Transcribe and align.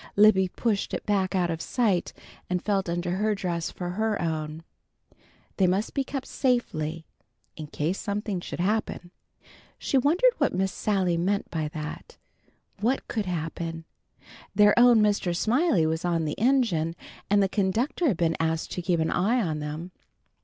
Libby 0.15 0.47
pushed 0.47 0.95
it 0.95 1.05
back 1.05 1.35
out 1.35 1.51
of 1.51 1.61
sight 1.61 2.11
and 2.49 2.63
felt 2.65 2.89
under 2.89 3.17
her 3.17 3.35
dress 3.35 3.69
for 3.69 3.91
her 3.91 4.19
own. 4.19 4.63
They 5.57 5.67
must 5.67 5.93
be 5.93 6.03
kept 6.03 6.25
safely, 6.27 7.05
"in 7.55 7.67
case 7.67 7.99
something 7.99 8.41
should 8.41 8.59
happen." 8.59 9.11
She 9.77 9.99
wondered 9.99 10.31
what 10.39 10.55
Miss 10.55 10.71
Sally 10.71 11.17
meant 11.17 11.51
by 11.51 11.67
that. 11.75 12.17
What 12.79 13.07
could 13.07 13.27
happen? 13.27 13.85
Their 14.55 14.73
own 14.79 15.01
Mr. 15.01 15.35
Smiley 15.35 15.85
was 15.85 16.03
on 16.03 16.25
the 16.25 16.39
engine, 16.39 16.95
and 17.29 17.43
the 17.43 17.47
conductor 17.47 18.07
had 18.07 18.17
been 18.17 18.35
asked 18.39 18.71
to 18.71 18.81
keep 18.81 18.99
an 18.99 19.11
eye 19.11 19.39
on 19.39 19.59
them. 19.59 19.91